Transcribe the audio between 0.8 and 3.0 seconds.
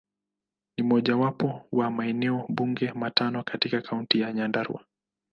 mojawapo wa maeneo bunge